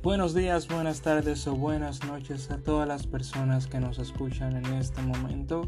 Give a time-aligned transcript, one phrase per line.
[0.00, 4.74] Buenos días, buenas tardes o buenas noches a todas las personas que nos escuchan en
[4.74, 5.62] este momento.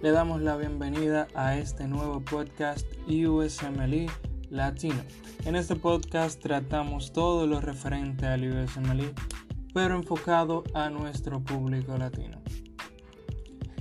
[0.00, 4.06] Le damos la bienvenida a este nuevo podcast USMLE
[4.50, 5.02] Latino.
[5.44, 9.12] En este podcast tratamos todo lo referente al USMLE,
[9.74, 12.40] pero enfocado a nuestro público latino.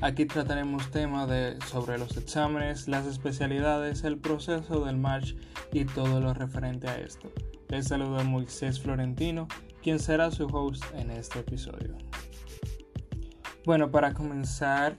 [0.01, 5.33] Aquí trataremos temas de, sobre los exámenes, las especialidades, el proceso del match
[5.71, 7.31] y todo lo referente a esto.
[7.69, 9.47] Les saluda Moisés Florentino
[9.85, 11.95] quien será su host en este episodio.
[13.65, 14.97] Bueno, para comenzar,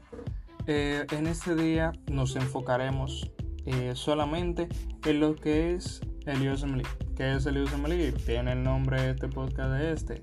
[0.68, 3.28] eh, en este día nos enfocaremos
[3.64, 4.68] eh, solamente
[5.04, 6.84] en lo que es el USMLE.
[7.16, 8.12] ¿Qué es el USMLE?
[8.12, 10.22] Tiene el nombre de este podcast de este.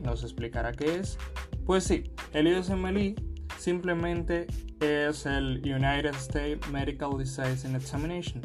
[0.00, 1.16] Nos explicará qué es.
[1.64, 2.04] Pues sí,
[2.34, 3.14] el USMLE
[3.56, 4.46] simplemente
[4.80, 8.42] es el United States Medical Licensing Examination.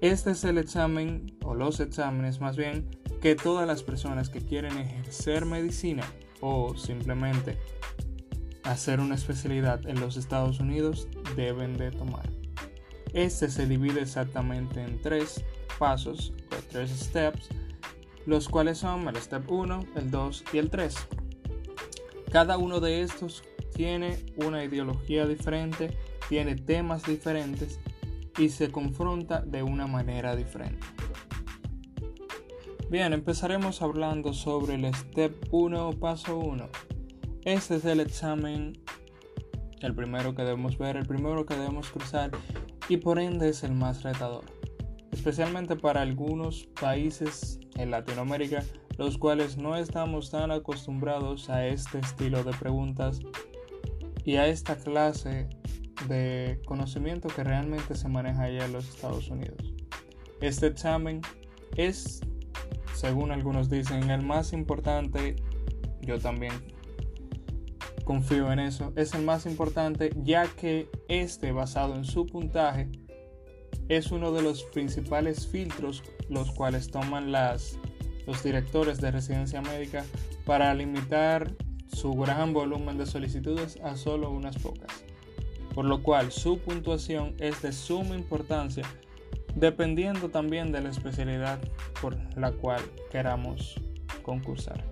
[0.00, 2.88] Este es el examen, o los exámenes más bien,
[3.20, 6.04] que todas las personas que quieren ejercer medicina
[6.40, 7.58] o simplemente
[8.62, 12.30] hacer una especialidad en los Estados Unidos deben de tomar.
[13.12, 15.44] Este se divide exactamente en tres
[15.78, 17.48] pasos o tres steps,
[18.26, 20.94] los cuales son el step 1, el 2 y el 3.
[22.30, 23.42] Cada uno de estos
[23.74, 25.96] tiene una ideología diferente,
[26.28, 27.80] tiene temas diferentes
[28.38, 30.86] y se confronta de una manera diferente.
[32.90, 36.68] Bien, empezaremos hablando sobre el Step 1 o Paso 1.
[37.44, 38.72] Este es el examen,
[39.80, 42.32] el primero que debemos ver, el primero que debemos cruzar
[42.88, 44.44] y por ende es el más retador.
[45.12, 48.64] Especialmente para algunos países en Latinoamérica,
[48.98, 53.20] los cuales no estamos tan acostumbrados a este estilo de preguntas
[54.24, 55.48] y a esta clase
[56.08, 59.74] de conocimiento que realmente se maneja allá en los Estados Unidos.
[60.40, 61.20] Este examen
[61.76, 62.20] es
[63.00, 65.36] según algunos dicen, el más importante,
[66.02, 66.52] yo también
[68.04, 72.90] confío en eso, es el más importante ya que este, basado en su puntaje,
[73.88, 77.78] es uno de los principales filtros los cuales toman las,
[78.26, 80.04] los directores de residencia médica
[80.44, 81.54] para limitar
[81.90, 85.04] su gran volumen de solicitudes a solo unas pocas.
[85.74, 88.84] Por lo cual su puntuación es de suma importancia
[89.60, 91.60] dependiendo también de la especialidad
[92.00, 93.78] por la cual queramos
[94.22, 94.82] concursar.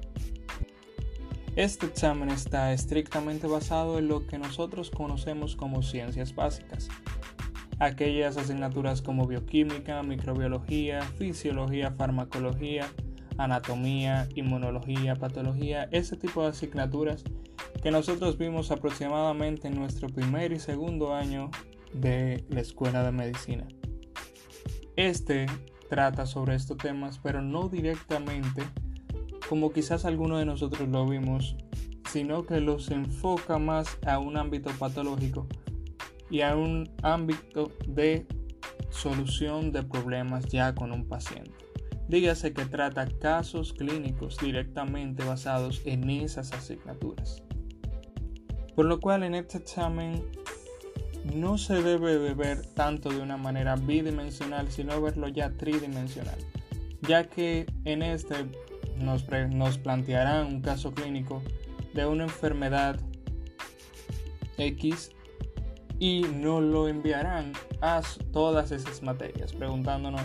[1.56, 6.88] Este examen está estrictamente basado en lo que nosotros conocemos como ciencias básicas,
[7.80, 12.86] aquellas asignaturas como bioquímica, microbiología, fisiología, farmacología,
[13.38, 17.24] anatomía, inmunología, patología, ese tipo de asignaturas
[17.82, 21.50] que nosotros vimos aproximadamente en nuestro primer y segundo año
[21.92, 23.66] de la escuela de medicina.
[24.98, 25.47] Este
[25.88, 28.64] trata sobre estos temas, pero no directamente
[29.48, 31.54] como quizás algunos de nosotros lo vimos,
[32.10, 35.47] sino que los enfoca más a un ámbito patológico
[36.28, 38.26] y a un ámbito de
[38.91, 41.53] solución de problemas ya con un paciente.
[42.08, 47.44] Dígase que trata casos clínicos directamente basados en esas asignaturas.
[48.75, 50.25] Por lo cual en este examen
[51.34, 56.38] no se debe de ver tanto de una manera bidimensional, sino verlo ya tridimensional,
[57.02, 58.46] ya que en este
[58.96, 61.42] nos, nos plantearán un caso clínico
[61.94, 62.98] de una enfermedad
[64.58, 65.10] X
[65.98, 68.02] y nos lo enviarán a
[68.32, 70.22] todas esas materias, preguntándonos,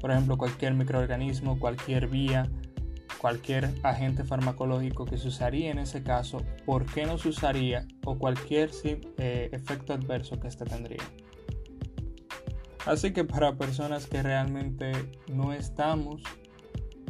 [0.00, 2.50] por ejemplo, cualquier microorganismo, cualquier vía,
[3.18, 8.18] cualquier agente farmacológico que se usaría en ese caso, por qué no se usaría o
[8.18, 11.02] cualquier eh, efecto adverso que éste tendría.
[12.84, 14.92] Así que para personas que realmente
[15.32, 16.22] no estamos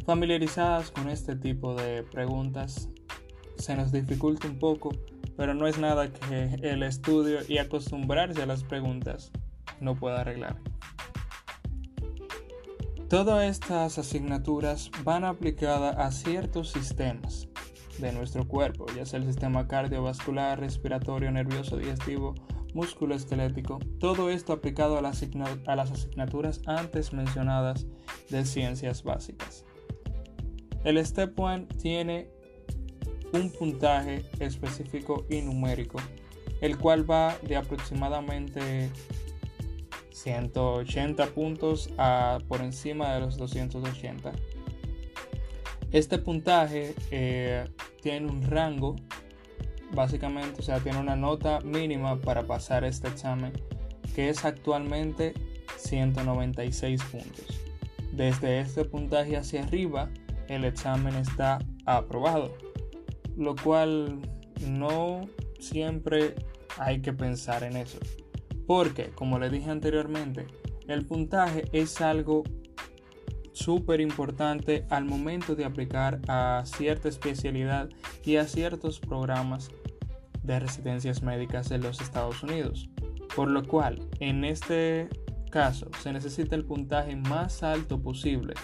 [0.07, 2.89] familiarizadas con este tipo de preguntas,
[3.59, 4.91] se nos dificulta un poco,
[5.37, 9.33] pero no es nada que el estudio y acostumbrarse a las preguntas
[9.81, 10.57] no pueda arreglar.
[13.09, 17.47] Todas estas asignaturas van aplicadas a ciertos sistemas
[17.99, 22.35] de nuestro cuerpo, ya sea el sistema cardiovascular, respiratorio, nervioso, digestivo,
[22.75, 25.23] músculo esquelético, todo esto aplicado a, las
[25.93, 27.87] asignaturas antes mencionadas
[28.29, 29.65] de ciencias básicas.
[30.83, 32.29] El Step 1 tiene
[33.33, 35.99] un puntaje específico y numérico,
[36.61, 38.91] el cual va de aproximadamente
[40.17, 44.33] 180 puntos a, por encima de los 280.
[45.93, 47.69] Este puntaje eh,
[48.01, 48.97] tiene un rango,
[49.93, 53.53] básicamente, o sea, tiene una nota mínima para pasar este examen,
[54.15, 55.35] que es actualmente
[55.77, 57.61] 196 puntos.
[58.13, 60.09] Desde este puntaje hacia arriba
[60.49, 62.57] el examen está aprobado,
[63.37, 64.19] lo cual
[64.67, 65.29] no
[65.61, 66.35] siempre
[66.79, 67.99] hay que pensar en eso,
[68.67, 70.47] porque como le dije anteriormente,
[70.89, 72.45] el puntaje es algo
[73.53, 77.89] súper importante al momento de aplicar a cierta especialidad
[78.25, 79.71] y a ciertos programas
[80.43, 82.89] de residencias médicas en los Estados Unidos.
[83.35, 85.09] Por lo cual, en este
[85.51, 88.55] caso, se necesita el puntaje más alto posible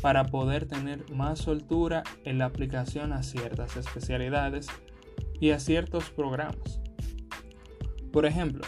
[0.00, 4.66] para poder tener más soltura en la aplicación a ciertas especialidades
[5.40, 6.80] y a ciertos programas.
[8.12, 8.62] Por ejemplo,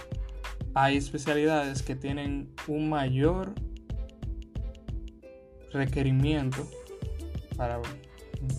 [0.74, 3.54] hay especialidades que tienen un mayor
[5.72, 6.68] requerimiento,
[7.56, 7.80] para,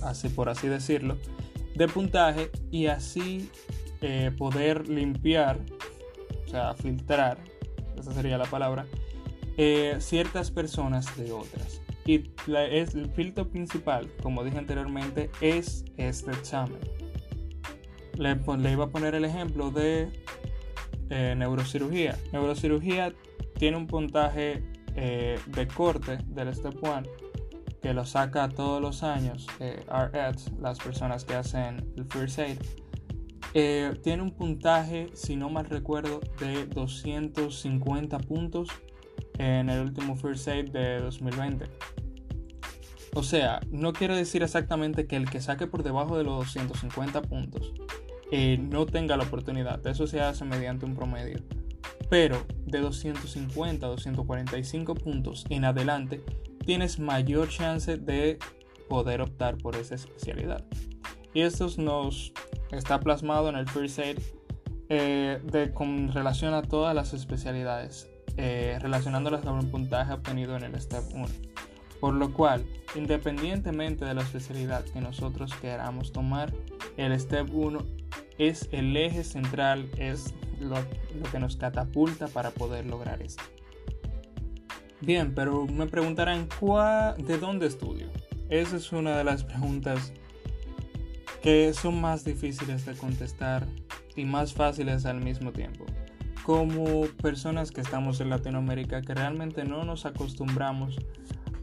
[0.04, 1.18] así, por así decirlo,
[1.76, 3.50] de puntaje y así
[4.02, 5.60] eh, poder limpiar,
[6.46, 7.38] o sea, filtrar,
[7.98, 8.86] esa sería la palabra,
[9.58, 11.82] eh, ciertas personas de otras.
[12.06, 16.80] Y es, el filtro principal, como dije anteriormente, es este examen.
[18.16, 20.10] Le, le iba a poner el ejemplo de
[21.10, 22.18] eh, neurocirugía.
[22.32, 23.14] Neurocirugía
[23.58, 24.64] tiene un puntaje
[24.96, 27.04] de corte del Step 1
[27.86, 29.86] que lo saca todos los años, eh,
[30.60, 32.58] las personas que hacen el First Aid
[33.54, 38.70] eh, tiene un puntaje, si no mal recuerdo, de 250 puntos
[39.38, 41.66] en el último First Aid de 2020.
[43.14, 47.22] O sea, no quiero decir exactamente que el que saque por debajo de los 250
[47.22, 47.72] puntos
[48.32, 49.86] no tenga la oportunidad.
[49.88, 51.40] Eso se hace mediante un promedio.
[52.10, 56.24] Pero de 250 a 245 puntos en adelante,
[56.66, 58.38] tienes mayor chance de
[58.90, 60.64] poder optar por esa especialidad.
[61.34, 62.32] Y esto nos
[62.72, 64.20] está plasmado en el First Aid
[64.90, 70.64] eh, de, con relación a todas las especialidades, eh, relacionándolas con el puntaje obtenido en
[70.64, 71.26] el Step 1.
[72.00, 76.54] Por lo cual, independientemente de la especialidad que nosotros queramos tomar,
[76.98, 77.86] el Step 1
[78.38, 80.78] es el eje central, es lo,
[81.32, 83.44] que nos catapulta para poder lograr esto.
[85.02, 86.48] Bien, pero me preguntarán,
[87.18, 88.08] ¿de dónde estudio?
[88.50, 90.14] Esa es una de las preguntas
[91.42, 93.68] que son más difíciles de contestar
[94.16, 95.86] y más fáciles al mismo tiempo.
[96.44, 100.98] Como personas que estamos en Latinoamérica que realmente no nos acostumbramos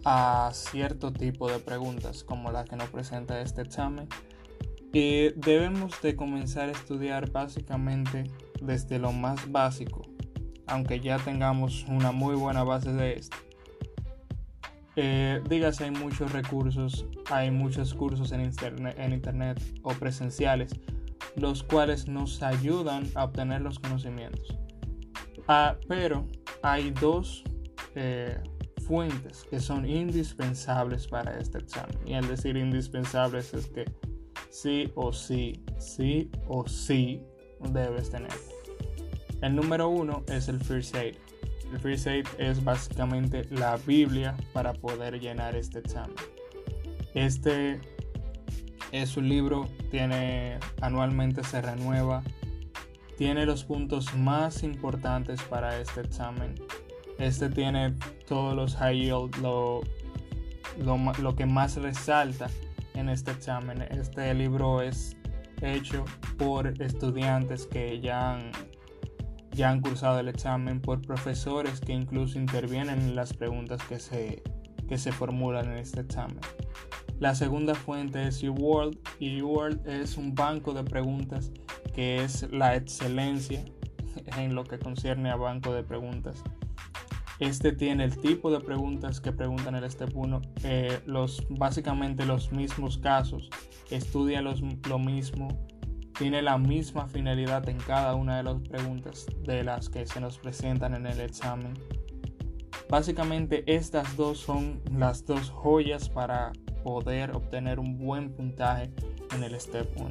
[0.05, 4.09] a cierto tipo de preguntas como la que nos presenta este examen,
[4.93, 8.25] y debemos de comenzar a estudiar básicamente
[8.61, 10.03] desde lo más básico,
[10.67, 13.37] aunque ya tengamos una muy buena base de esto.
[14.97, 20.73] Eh, dígase, hay muchos recursos, hay muchos cursos en internet, en o presenciales,
[21.37, 24.59] los cuales nos ayudan a obtener los conocimientos.
[25.49, 26.29] Ah, pero
[26.62, 27.43] hay dos
[27.94, 28.39] eh,
[28.87, 31.97] fuentes que son indispensables para este examen.
[32.06, 33.87] Y al decir indispensables es que
[34.53, 37.23] sí o sí, sí o sí
[37.71, 38.31] debes tener.
[39.41, 41.17] El número uno es el First Aid.
[41.73, 46.15] El First Aid es básicamente la Biblia para poder llenar este examen.
[47.15, 47.81] Este
[48.93, 52.23] es un libro, tiene anualmente se renueva,
[53.17, 56.55] tiene los puntos más importantes para este examen.
[57.19, 57.95] Este tiene
[58.27, 59.81] todos los high yield, lo,
[60.77, 62.51] lo que más resalta
[62.94, 63.82] en este examen.
[63.82, 65.17] Este libro es
[65.61, 66.05] hecho
[66.39, 68.51] por estudiantes que ya han
[69.55, 74.43] ya han cursado el examen por profesores que incluso intervienen en las preguntas que se,
[74.89, 76.41] que se formulan en este examen.
[77.20, 81.53] La segunda fuente es UWorld y UWorld es un banco de preguntas
[81.94, 83.65] que es la excelencia
[84.39, 86.43] en lo que concierne a banco de preguntas.
[87.39, 92.53] Este tiene el tipo de preguntas que preguntan el Step 1, eh, los, básicamente los
[92.53, 93.51] mismos casos,
[93.91, 95.48] estudia los, lo mismo
[96.19, 100.39] tiene la misma finalidad en cada una de las preguntas de las que se nos
[100.39, 101.74] presentan en el examen.
[102.89, 106.53] Básicamente estas dos son las dos joyas para
[106.84, 108.91] poder obtener un buen puntaje
[109.34, 110.10] en el Step 1.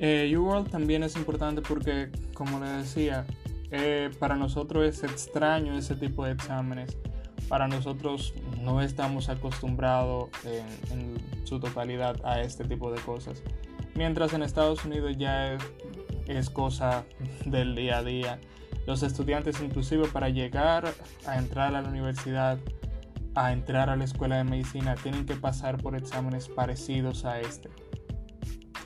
[0.00, 3.24] Eh, UWorld también es importante porque, como le decía,
[3.72, 6.96] eh, para nosotros es extraño ese tipo de exámenes.
[7.48, 10.28] Para nosotros no estamos acostumbrados
[10.90, 13.42] en su totalidad a este tipo de cosas.
[13.94, 15.58] Mientras en Estados Unidos ya
[16.26, 17.04] es, cosa
[17.44, 18.38] del día a día.
[18.86, 20.92] Los estudiantes inclusive para llegar
[21.26, 22.58] a entrar a la universidad,
[23.34, 27.70] a entrar a la escuela de medicina, tienen que pasar por exámenes parecidos a este.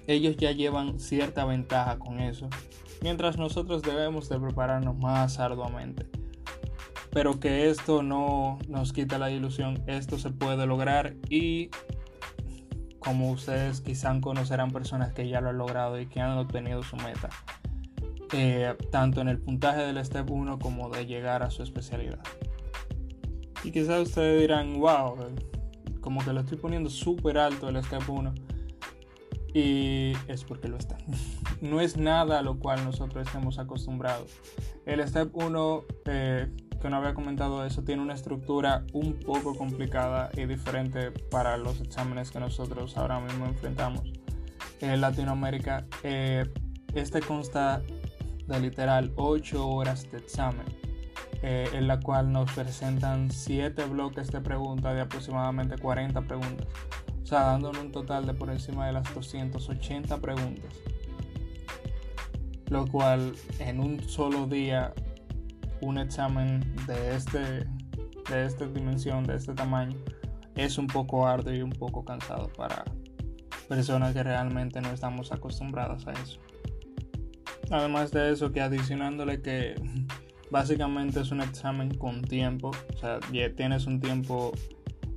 [0.07, 2.49] Ellos ya llevan cierta ventaja con eso,
[3.03, 6.07] mientras nosotros debemos de prepararnos más arduamente.
[7.11, 11.71] pero que esto no nos quita la ilusión, esto se puede lograr y
[12.99, 16.97] como ustedes quizás conocerán personas que ya lo han logrado y que han obtenido su
[16.97, 17.31] meta,
[18.33, 22.19] eh, tanto en el puntaje del Step 1 como de llegar a su especialidad.
[23.65, 25.17] Y quizás ustedes dirán, wow,
[26.03, 28.35] como que lo estoy poniendo súper alto el Step 1
[29.55, 30.97] y es porque lo está.
[31.61, 34.31] no es nada a lo cual nosotros estemos acostumbrados.
[34.85, 36.51] El Step 1, eh,
[36.81, 41.81] que no había comentado eso, tiene una estructura un poco complicada y diferente para los
[41.81, 44.13] exámenes que nosotros ahora mismo enfrentamos.
[44.81, 46.45] En Latinoamérica, eh,
[46.95, 47.83] este consta
[48.47, 50.67] de literal 8 horas de examen.
[51.43, 56.67] Eh, en la cual nos presentan 7 bloques de preguntas de aproximadamente 40 preguntas.
[57.27, 60.73] O sea, dándole un total de por encima de las 280 preguntas.
[62.71, 64.95] Lo cual en un solo día,
[65.81, 67.67] un examen de, este,
[68.31, 69.97] de esta dimensión, de este tamaño,
[70.55, 72.85] es un poco arduo y un poco cansado para
[73.69, 76.39] personas que realmente no estamos acostumbradas a eso.
[77.73, 79.75] Además de eso, que adicionándole que
[80.53, 83.19] básicamente es un examen con tiempo, o sea,
[83.57, 84.53] tienes un tiempo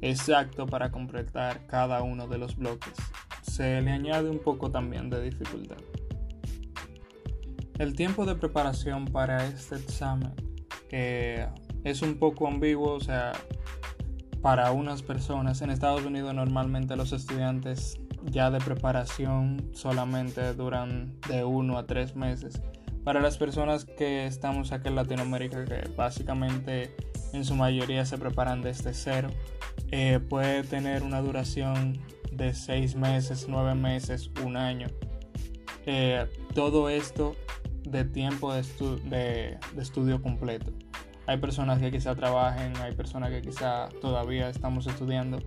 [0.01, 2.94] exacto para completar cada uno de los bloques.
[3.41, 5.77] Se le añade un poco también de dificultad.
[7.77, 10.34] El tiempo de preparación para este examen
[10.91, 13.32] es un poco ambiguo, o sea,
[14.41, 21.44] para unas personas en Estados Unidos normalmente los estudiantes ya de preparación solamente duran de
[21.44, 22.62] uno a tres meses.
[23.03, 26.96] Para las personas que estamos aquí en Latinoamérica, que básicamente
[27.33, 29.29] en su mayoría se preparan desde cero,
[29.91, 32.00] eh, puede tener una duración
[32.31, 34.88] de seis meses, nueve meses, un año.
[35.86, 37.36] Eh, todo esto
[37.83, 38.63] de tiempo de,
[39.05, 40.71] de, estudio completo.
[41.25, 45.39] Hay personas que quizá trabajen, hay personas que quizá todavía estamos estudiando,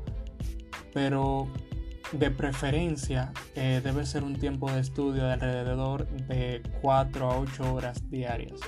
[0.92, 1.48] pero
[2.12, 7.74] de preferencia eh, debe ser un tiempo de estudio de alrededor de 4 a 8
[7.74, 8.60] horas diarias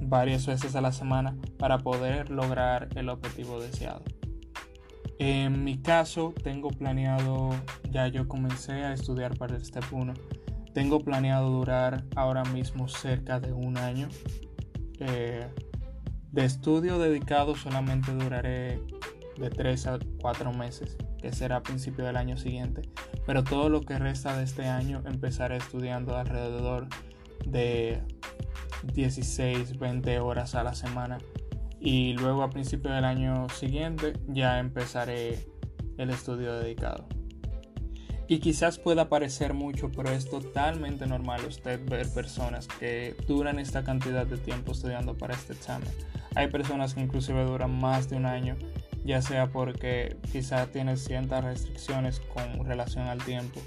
[0.00, 4.02] varias veces a la semana para poder lograr el objetivo deseado.
[5.18, 7.50] En mi caso, tengo planeado,
[7.90, 10.14] ya yo comencé a estudiar para el Step 1,
[10.72, 14.08] tengo planeado durar ahora mismo cerca de un año.
[15.00, 15.44] Eh,
[16.30, 18.80] de estudio dedicado solamente duraré
[19.38, 22.82] de 3 a 4 meses, que será a principio del año siguiente.
[23.26, 26.86] Pero todo lo que resta de este año empezaré estudiando alrededor
[27.44, 28.00] de
[28.92, 31.18] 16, 20 horas a la semana.
[31.80, 35.46] Y luego a principio del año siguiente ya empezaré
[35.96, 37.06] el estudio dedicado.
[38.30, 43.84] Y quizás pueda parecer mucho, pero es totalmente normal usted ver personas que duran esta
[43.84, 45.88] cantidad de tiempo estudiando para este examen.
[46.34, 48.56] Hay personas que inclusive duran más de un año,
[49.02, 53.60] ya sea porque quizás tiene ciertas restricciones con relación al tiempo.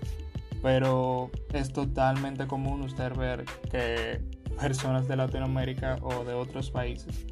[0.62, 4.22] Pero es totalmente común usted ver que
[4.62, 7.26] personas de Latinoamérica o de otros países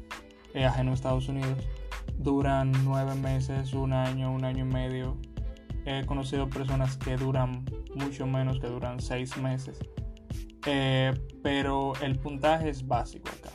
[0.52, 1.58] eh, ajeno a Estados Unidos
[2.18, 5.16] duran nueve meses, un año, un año y medio.
[5.86, 9.78] He conocido personas que duran mucho menos, que duran seis meses.
[10.66, 13.50] Eh, pero el puntaje es básico acá.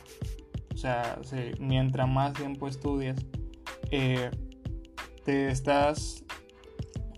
[0.74, 1.18] O sea,
[1.60, 3.24] mientras más tiempo estudias,
[3.90, 4.30] eh,
[5.24, 6.24] te estás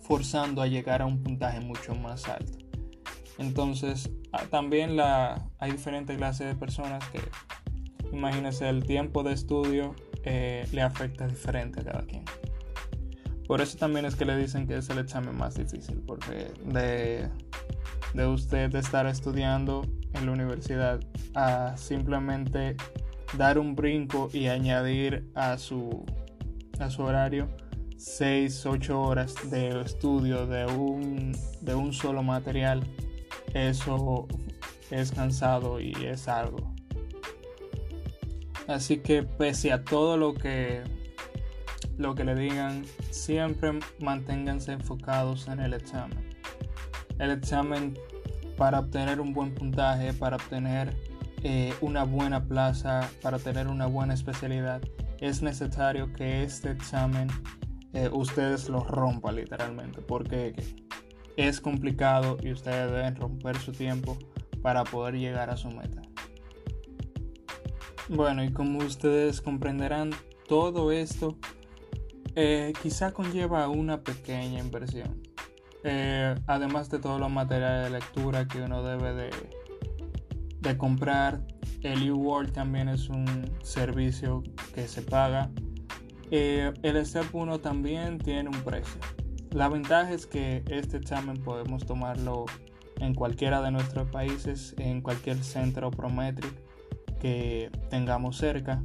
[0.03, 2.68] forzando a llegar a un puntaje mucho más alto.
[3.38, 7.21] Entonces, ah, también la, hay diferentes clases de personas que,
[8.12, 12.25] imagínense, el tiempo de estudio eh, le afecta diferente a cada quien.
[13.47, 17.30] Por eso también es que le dicen que es el examen más difícil, porque de,
[18.12, 21.00] de usted estar estudiando en la universidad
[21.35, 22.76] a simplemente
[23.37, 26.04] dar un brinco y añadir a su,
[26.78, 27.49] a su horario
[27.97, 32.83] 6, 8 horas de estudio de un, de un solo material
[33.55, 34.26] eso
[34.90, 36.73] es cansado y es algo.
[38.67, 40.83] Así que pese a todo lo que
[41.97, 46.19] lo que le digan, siempre manténganse enfocados en el examen.
[47.19, 47.99] El examen
[48.57, 50.95] para obtener un buen puntaje, para obtener
[51.43, 54.81] eh, una buena plaza, para tener una buena especialidad,
[55.21, 57.28] es necesario que este examen
[57.95, 60.55] eh, ustedes lo rompan literalmente, porque
[61.38, 64.18] es complicado y ustedes deben romper su tiempo
[64.61, 66.02] para poder llegar a su meta.
[68.09, 70.11] Bueno, y como ustedes comprenderán,
[70.49, 71.38] todo esto
[72.35, 75.23] eh, quizá conlleva una pequeña inversión.
[75.85, 79.30] Eh, además de todos los materiales de lectura que uno debe
[80.61, 81.40] de, comprar.
[81.83, 83.26] El U-World también es un
[83.62, 84.42] servicio
[84.75, 85.50] que se paga.
[86.33, 89.00] Eh, el Step 1 también tiene un precio.
[89.52, 92.47] La ventaja es que este examen podemos tomarlo
[93.00, 96.52] en cualquiera de nuestros países, en cualquier centro Prometric
[97.21, 98.83] que tengamos cerca.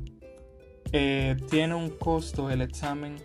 [0.92, 3.18] Eh, tiene un costo el examen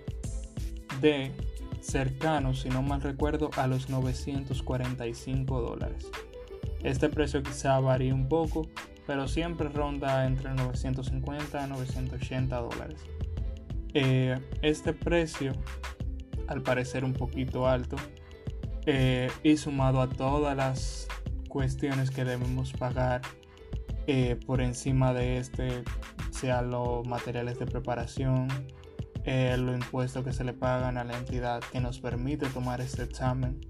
[1.01, 1.33] de
[1.81, 6.11] cercano, si no mal recuerdo, a los 945 dólares.
[6.83, 8.69] Este precio quizá varía un poco,
[9.07, 13.01] pero siempre ronda entre 950 y 980 dólares.
[13.95, 15.53] Eh, este precio,
[16.49, 17.97] al parecer un poquito alto,
[18.87, 21.09] eh, y sumado a todas las
[21.49, 23.23] cuestiones que debemos pagar
[24.07, 25.85] eh, por encima de este,
[26.31, 28.49] sea los materiales de preparación,
[29.27, 33.61] los impuestos que se le pagan a la entidad que nos permite tomar este examen,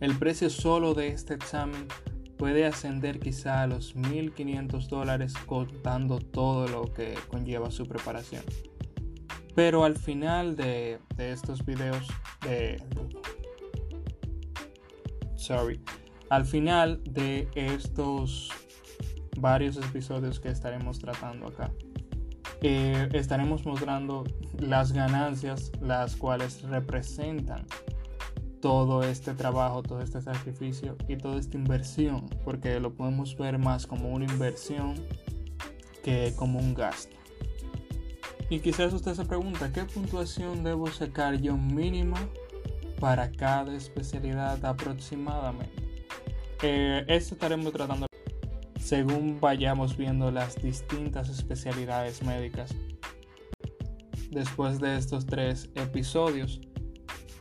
[0.00, 1.86] el precio solo de este examen
[2.38, 8.42] puede ascender quizá a los 1.500 dólares contando todo lo que conlleva su preparación.
[9.54, 12.06] Pero al final de, estos videos,
[12.42, 12.82] de,
[15.36, 15.80] sorry,
[16.28, 18.50] al final de estos
[19.38, 21.72] varios episodios que estaremos tratando acá,
[22.62, 24.24] eh, estaremos mostrando
[24.58, 27.66] las ganancias las cuales representan
[28.60, 33.86] todo este trabajo, todo este sacrificio y toda esta inversión, porque lo podemos ver más
[33.86, 34.94] como una inversión
[36.04, 37.19] que como un gasto.
[38.50, 42.18] Y quizás usted se pregunta, ¿qué puntuación debo sacar yo mínima
[42.98, 45.82] para cada especialidad aproximadamente?
[46.62, 48.06] Eh, esto estaremos tratando
[48.78, 52.74] según vayamos viendo las distintas especialidades médicas.
[54.30, 56.60] Después de estos tres episodios,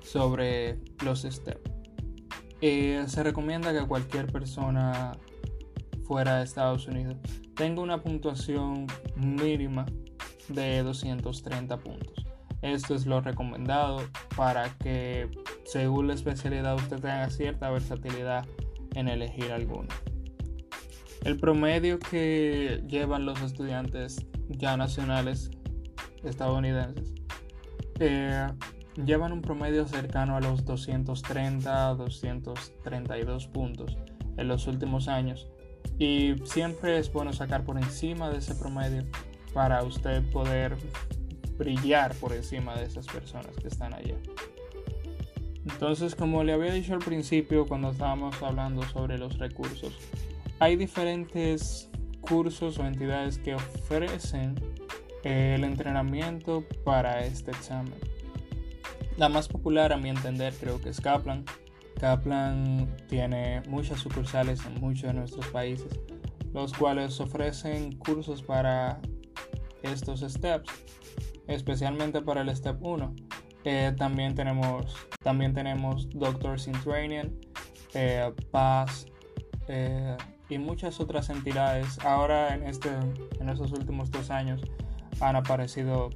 [0.09, 1.71] sobre los steps.
[2.61, 5.11] Eh, se recomienda que cualquier persona
[6.03, 7.17] fuera de Estados Unidos
[7.55, 9.85] tenga una puntuación mínima
[10.49, 12.25] de 230 puntos.
[12.61, 14.01] Esto es lo recomendado
[14.35, 15.29] para que
[15.65, 18.45] según la especialidad usted tenga cierta versatilidad
[18.95, 19.87] en elegir alguna.
[21.23, 25.51] El promedio que llevan los estudiantes ya nacionales
[26.23, 27.13] estadounidenses
[27.99, 28.47] eh,
[29.05, 33.97] llevan un promedio cercano a los 230, 232 puntos
[34.37, 35.47] en los últimos años.
[35.97, 39.03] Y siempre es bueno sacar por encima de ese promedio
[39.53, 40.77] para usted poder
[41.57, 44.15] brillar por encima de esas personas que están allá.
[45.65, 49.93] Entonces, como le había dicho al principio cuando estábamos hablando sobre los recursos,
[50.59, 51.89] hay diferentes
[52.21, 54.55] cursos o entidades que ofrecen
[55.23, 57.93] el entrenamiento para este examen.
[59.17, 61.43] La más popular a mi entender creo que es Kaplan.
[61.99, 65.99] Kaplan tiene muchas sucursales en muchos de nuestros países,
[66.53, 69.01] los cuales ofrecen cursos para
[69.83, 70.69] estos steps,
[71.47, 73.15] especialmente para el step 1.
[73.65, 77.29] Eh, también tenemos también tenemos Doctors in Training,
[77.93, 79.05] eh, PAS
[79.67, 80.15] eh,
[80.49, 81.99] y muchas otras entidades.
[82.05, 82.89] Ahora en este
[83.39, 84.61] en estos últimos dos años
[85.19, 86.09] han aparecido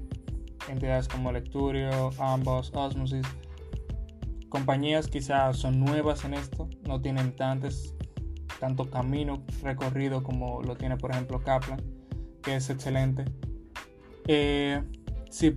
[0.69, 3.27] entidades como Lecturio, Ambos, Osmosis.
[4.49, 7.95] Compañías quizás son nuevas en esto, no tienen tantos,
[8.59, 11.81] tanto camino recorrido como lo tiene por ejemplo Kaplan,
[12.41, 13.25] que es excelente.
[14.27, 14.81] Eh,
[15.29, 15.51] si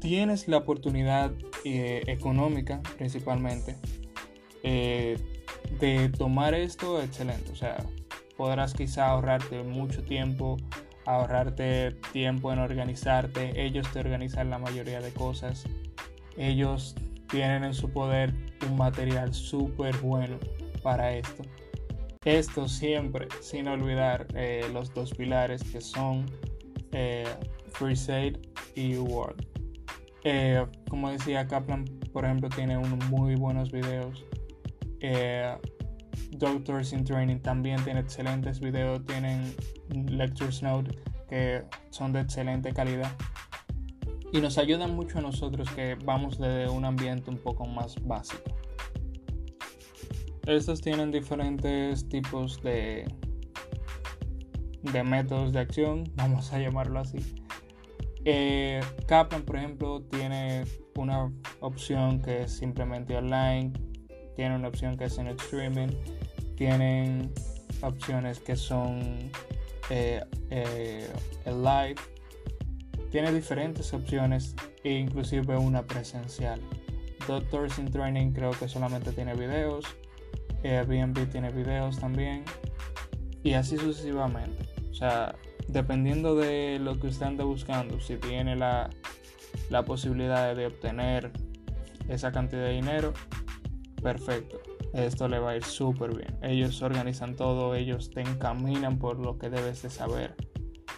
[0.00, 1.32] tienes la oportunidad
[1.64, 3.76] eh, económica principalmente
[4.62, 5.18] eh,
[5.80, 7.50] de tomar esto, excelente.
[7.52, 7.76] O sea,
[8.36, 10.56] podrás quizá ahorrarte mucho tiempo
[11.06, 13.64] ahorrarte tiempo en organizarte.
[13.64, 15.64] Ellos te organizan la mayoría de cosas.
[16.36, 16.94] Ellos
[17.30, 18.34] tienen en su poder
[18.68, 20.38] un material súper bueno
[20.82, 21.44] para esto.
[22.24, 26.26] Esto siempre, sin olvidar eh, los dos pilares que son
[27.78, 28.32] Free
[28.74, 29.36] y Word.
[30.24, 34.24] Eh, como decía, Kaplan, por ejemplo, tiene unos muy buenos videos.
[35.00, 35.54] Eh,
[36.32, 39.54] Doctors in Training también tiene excelentes videos, tienen
[39.88, 43.10] Lectures Note que son de excelente calidad
[44.32, 48.42] y nos ayudan mucho a nosotros que vamos de un ambiente un poco más básico.
[50.46, 53.12] Estos tienen diferentes tipos de,
[54.82, 57.18] de métodos de acción, vamos a llamarlo así.
[58.28, 60.64] Eh, Kaplan, por ejemplo, tiene
[60.96, 63.72] una opción que es simplemente online,
[64.34, 65.90] tiene una opción que es en streaming,
[66.56, 67.32] tienen
[67.82, 69.30] opciones que son
[69.90, 71.08] eh, eh,
[71.46, 71.94] live.
[73.12, 76.60] Tiene diferentes opciones e inclusive una presencial.
[77.28, 79.84] Doctors in Training creo que solamente tiene videos.
[80.64, 82.44] Airbnb tiene videos también.
[83.44, 84.64] y así sucesivamente.
[84.90, 85.36] O sea,
[85.68, 88.90] dependiendo de lo que usted buscando, si tiene la,
[89.70, 91.32] la posibilidad de obtener
[92.08, 93.12] esa cantidad de dinero,
[94.02, 94.60] perfecto.
[94.92, 96.38] Esto le va a ir súper bien.
[96.42, 100.34] Ellos organizan todo, ellos te encaminan por lo que debes de saber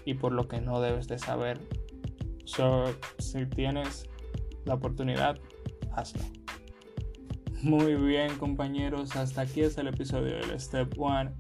[0.05, 1.59] y por lo que no debes de saber.
[2.45, 2.85] So,
[3.19, 4.09] si tienes
[4.65, 5.39] la oportunidad,
[5.93, 6.23] hazlo.
[7.63, 11.33] Muy bien compañeros, hasta aquí es el episodio del Step 1.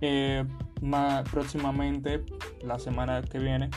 [0.00, 0.44] Eh,
[1.30, 2.24] próximamente,
[2.62, 3.70] la semana que viene,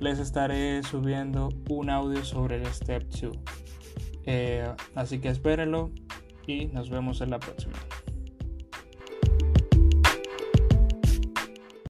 [0.00, 3.38] les estaré subiendo un audio sobre el Step 2.
[4.24, 5.90] Eh, así que espérenlo
[6.46, 7.74] y nos vemos en la próxima.